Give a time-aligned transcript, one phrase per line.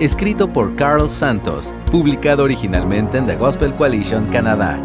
[0.00, 4.84] escrito por Carl Santos, publicado originalmente en The Gospel Coalition Canadá.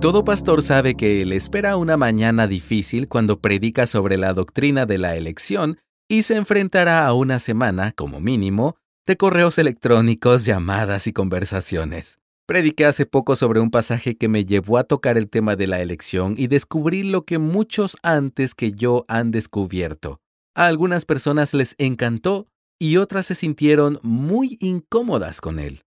[0.00, 4.98] Todo pastor sabe que le espera una mañana difícil cuando predica sobre la doctrina de
[4.98, 11.12] la elección y se enfrentará a una semana, como mínimo, de correos electrónicos, llamadas y
[11.12, 12.18] conversaciones.
[12.46, 15.80] Prediqué hace poco sobre un pasaje que me llevó a tocar el tema de la
[15.80, 20.20] elección y descubrir lo que muchos antes que yo han descubierto.
[20.54, 22.46] A algunas personas les encantó
[22.78, 25.82] y otras se sintieron muy incómodas con él.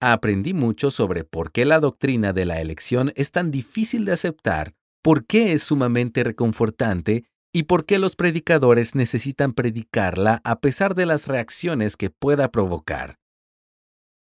[0.00, 4.72] Aprendí mucho sobre por qué la doctrina de la elección es tan difícil de aceptar,
[5.02, 11.04] por qué es sumamente reconfortante y por qué los predicadores necesitan predicarla a pesar de
[11.04, 13.16] las reacciones que pueda provocar.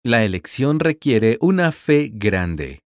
[0.03, 2.82] La elección requiere una fe grande.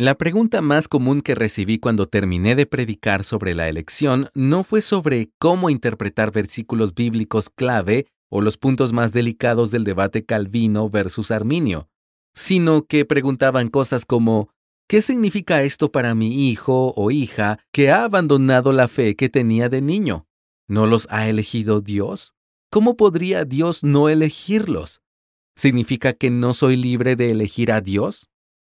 [0.00, 4.80] La pregunta más común que recibí cuando terminé de predicar sobre la elección no fue
[4.80, 11.30] sobre cómo interpretar versículos bíblicos clave o los puntos más delicados del debate Calvino versus
[11.30, 11.90] Arminio,
[12.32, 14.48] sino que preguntaban cosas como
[14.88, 19.68] ¿qué significa esto para mi hijo o hija que ha abandonado la fe que tenía
[19.68, 20.26] de niño?
[20.66, 22.32] ¿No los ha elegido Dios?
[22.70, 25.02] ¿Cómo podría Dios no elegirlos?
[25.56, 28.29] ¿Significa que no soy libre de elegir a Dios?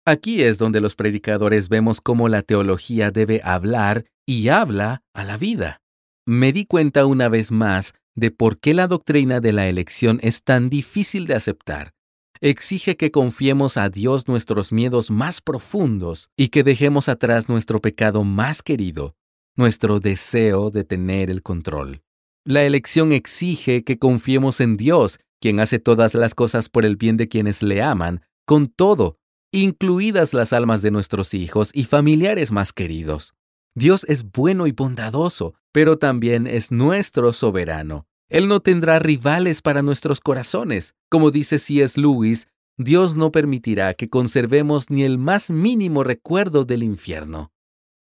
[0.04, 5.36] Aquí es donde los predicadores vemos cómo la teología debe hablar y habla a la
[5.36, 5.80] vida.
[6.26, 10.42] Me di cuenta una vez más de por qué la doctrina de la elección es
[10.42, 11.92] tan difícil de aceptar.
[12.40, 18.24] Exige que confiemos a Dios nuestros miedos más profundos y que dejemos atrás nuestro pecado
[18.24, 19.14] más querido,
[19.56, 22.02] nuestro deseo de tener el control.
[22.44, 27.16] La elección exige que confiemos en Dios, quien hace todas las cosas por el bien
[27.16, 29.20] de quienes le aman, con todo
[29.52, 33.34] incluidas las almas de nuestros hijos y familiares más queridos.
[33.74, 38.06] Dios es bueno y bondadoso, pero también es nuestro soberano.
[38.30, 40.94] Él no tendrá rivales para nuestros corazones.
[41.10, 42.00] Como dice C.S.
[42.00, 42.48] Lewis,
[42.78, 47.52] Dios no permitirá que conservemos ni el más mínimo recuerdo del infierno.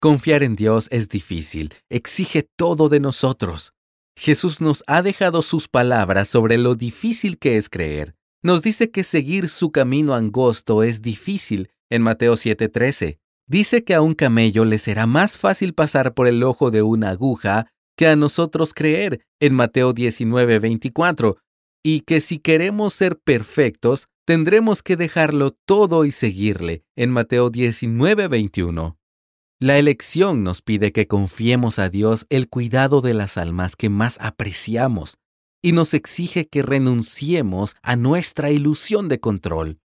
[0.02, 3.74] Confiar en Dios es difícil, exige todo de nosotros.
[4.18, 9.04] Jesús nos ha dejado sus palabras sobre lo difícil que es creer nos dice que
[9.04, 13.18] seguir su camino angosto es difícil en Mateo 7:13.
[13.48, 17.10] Dice que a un camello le será más fácil pasar por el ojo de una
[17.10, 17.66] aguja
[17.98, 21.38] que a nosotros creer en Mateo 19:24,
[21.84, 29.00] y que si queremos ser perfectos, tendremos que dejarlo todo y seguirle en Mateo 19:21.
[29.60, 34.20] La elección nos pide que confiemos a Dios el cuidado de las almas que más
[34.22, 35.18] apreciamos
[35.66, 39.80] y nos exige que renunciemos a nuestra ilusión de control.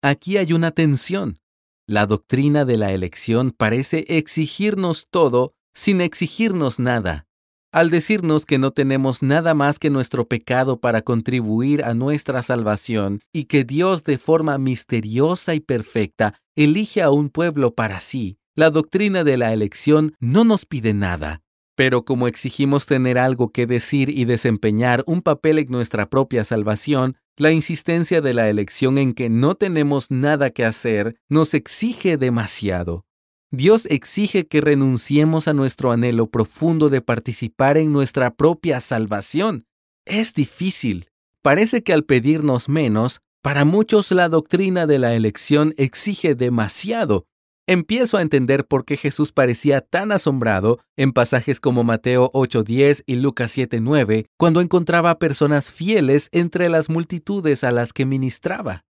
[0.00, 1.40] Aquí hay una tensión.
[1.88, 7.26] La doctrina de la elección parece exigirnos todo sin exigirnos nada.
[7.72, 13.20] Al decirnos que no tenemos nada más que nuestro pecado para contribuir a nuestra salvación
[13.32, 18.70] y que Dios de forma misteriosa y perfecta elige a un pueblo para sí, la
[18.70, 21.42] doctrina de la elección no nos pide nada,
[21.74, 27.16] pero como exigimos tener algo que decir y desempeñar un papel en nuestra propia salvación,
[27.36, 33.04] la insistencia de la elección en que no tenemos nada que hacer nos exige demasiado.
[33.50, 39.66] Dios exige que renunciemos a nuestro anhelo profundo de participar en nuestra propia salvación.
[40.04, 41.08] Es difícil.
[41.42, 47.26] Parece que al pedirnos menos, para muchos la doctrina de la elección exige demasiado,
[47.66, 53.16] Empiezo a entender por qué Jesús parecía tan asombrado en pasajes como Mateo 8:10 y
[53.16, 58.84] Lucas 7:9, cuando encontraba personas fieles entre las multitudes a las que ministraba.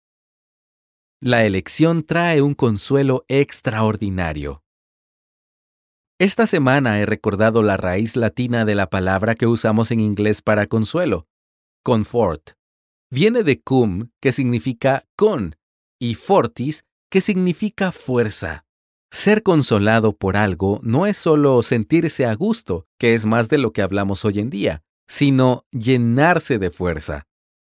[1.19, 4.63] La elección trae un consuelo extraordinario.
[6.17, 10.67] Esta semana he recordado la raíz latina de la palabra que usamos en inglés para
[10.67, 11.27] consuelo,
[11.83, 12.51] confort.
[13.09, 15.57] Viene de cum, que significa con,
[15.99, 18.65] y fortis, que significa fuerza.
[19.11, 23.73] Ser consolado por algo no es solo sentirse a gusto, que es más de lo
[23.73, 27.27] que hablamos hoy en día, sino llenarse de fuerza.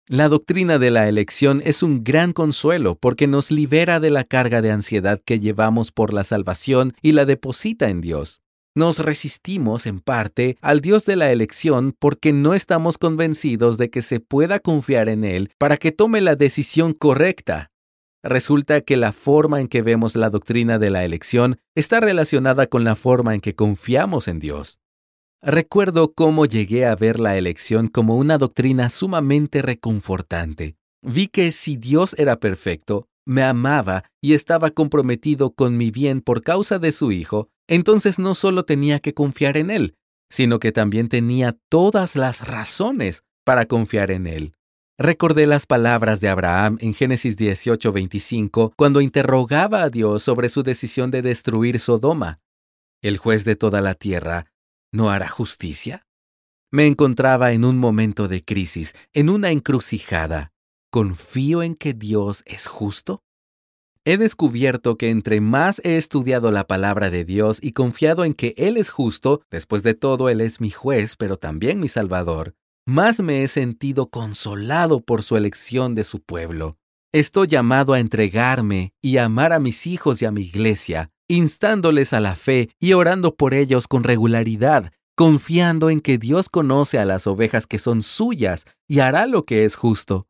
[0.09, 4.61] La doctrina de la elección es un gran consuelo porque nos libera de la carga
[4.61, 8.41] de ansiedad que llevamos por la salvación y la deposita en Dios.
[8.75, 14.03] Nos resistimos, en parte, al Dios de la elección porque no estamos convencidos de que
[14.03, 17.71] se pueda confiar en Él para que tome la decisión correcta.
[18.23, 22.83] Resulta que la forma en que vemos la doctrina de la elección está relacionada con
[22.83, 24.81] la forma en que confiamos en Dios.
[25.41, 30.77] Recuerdo cómo llegué a ver la elección como una doctrina sumamente reconfortante.
[31.01, 36.43] Vi que si Dios era perfecto, me amaba y estaba comprometido con mi bien por
[36.43, 39.95] causa de su Hijo, entonces no solo tenía que confiar en Él,
[40.29, 44.55] sino que también tenía todas las razones para confiar en Él.
[45.01, 51.13] Recordé las palabras de Abraham en Génesis 18:25 cuando interrogaba a Dios sobre su decisión
[51.13, 52.41] de destruir Sodoma.
[53.01, 54.47] El juez de toda la tierra
[54.91, 56.05] ¿no hará justicia?
[56.73, 60.51] Me encontraba en un momento de crisis, en una encrucijada.
[60.91, 63.23] ¿Confío en que Dios es justo?
[64.05, 68.53] He descubierto que entre más he estudiado la palabra de Dios y confiado en que
[68.57, 72.57] Él es justo, después de todo Él es mi juez, pero también mi Salvador,
[72.89, 76.79] más me he sentido consolado por su elección de su pueblo.
[77.13, 82.21] Estoy llamado a entregarme y amar a mis hijos y a mi iglesia, instándoles a
[82.21, 87.27] la fe y orando por ellos con regularidad, confiando en que Dios conoce a las
[87.27, 90.27] ovejas que son suyas y hará lo que es justo.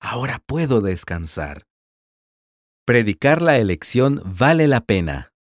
[0.00, 1.62] Ahora puedo descansar.
[2.84, 5.32] Predicar la elección vale la pena.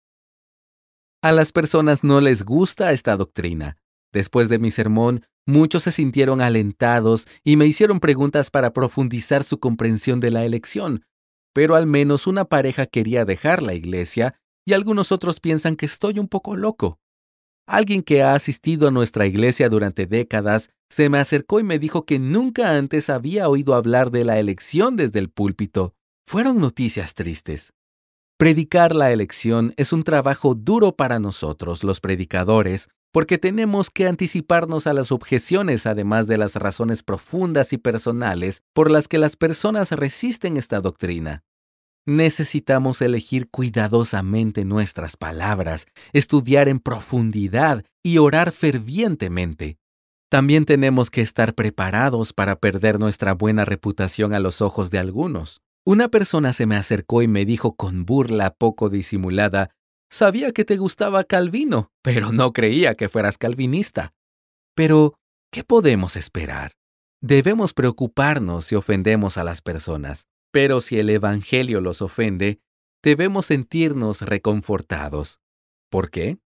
[1.22, 3.78] A las personas no les gusta esta doctrina.
[4.12, 9.58] Después de mi sermón, muchos se sintieron alentados y me hicieron preguntas para profundizar su
[9.58, 11.06] comprensión de la elección,
[11.54, 16.18] pero al menos una pareja quería dejar la iglesia y algunos otros piensan que estoy
[16.18, 17.00] un poco loco.
[17.66, 22.04] Alguien que ha asistido a nuestra iglesia durante décadas se me acercó y me dijo
[22.04, 25.94] que nunca antes había oído hablar de la elección desde el púlpito.
[26.26, 27.72] Fueron noticias tristes.
[28.38, 34.86] Predicar la elección es un trabajo duro para nosotros, los predicadores, porque tenemos que anticiparnos
[34.86, 39.92] a las objeciones además de las razones profundas y personales por las que las personas
[39.92, 41.42] resisten esta doctrina.
[42.06, 49.76] Necesitamos elegir cuidadosamente nuestras palabras, estudiar en profundidad y orar fervientemente.
[50.30, 55.60] También tenemos que estar preparados para perder nuestra buena reputación a los ojos de algunos.
[55.86, 59.70] Una persona se me acercó y me dijo con burla poco disimulada,
[60.10, 64.14] Sabía que te gustaba Calvino, pero no creía que fueras calvinista.
[64.74, 65.18] Pero,
[65.50, 66.72] ¿qué podemos esperar?
[67.20, 70.26] Debemos preocuparnos si ofendemos a las personas.
[70.50, 72.60] Pero si el Evangelio los ofende,
[73.02, 75.40] debemos sentirnos reconfortados.
[75.90, 76.38] ¿Por qué?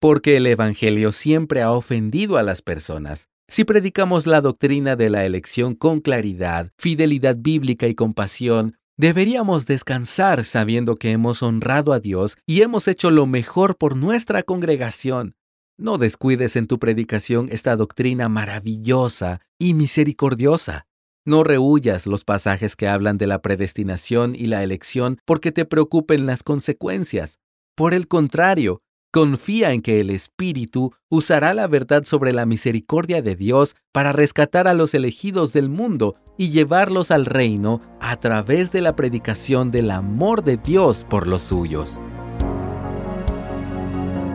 [0.00, 3.28] Porque el Evangelio siempre ha ofendido a las personas.
[3.48, 10.44] Si predicamos la doctrina de la elección con claridad, fidelidad bíblica y compasión, deberíamos descansar
[10.44, 15.34] sabiendo que hemos honrado a Dios y hemos hecho lo mejor por nuestra congregación.
[15.78, 20.86] No descuides en tu predicación esta doctrina maravillosa y misericordiosa.
[21.26, 26.24] No rehuyas los pasajes que hablan de la predestinación y la elección porque te preocupen
[26.24, 27.40] las consecuencias.
[27.74, 28.80] Por el contrario,
[29.16, 34.68] confía en que el Espíritu usará la verdad sobre la misericordia de Dios para rescatar
[34.68, 39.90] a los elegidos del mundo y llevarlos al reino a través de la predicación del
[39.90, 41.98] amor de Dios por los suyos.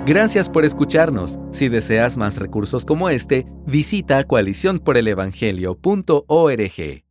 [0.07, 1.37] Gracias por escucharnos.
[1.51, 7.10] Si deseas más recursos como este, visita coaliciónporelevangelio.org.